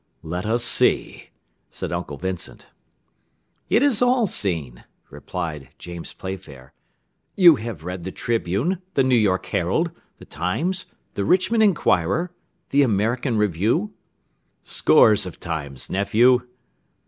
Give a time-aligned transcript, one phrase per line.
[0.23, 1.29] "Let us see,"
[1.69, 2.71] said Uncle Vincent.
[3.69, 6.73] "It is all seen," replied James Playfair.
[7.35, 12.31] "You have read the Tribune, the New York Herald, The Times, the Richmond Inquirer,
[12.71, 13.93] the American Review?"
[14.63, 16.47] "Scores of times, nephew."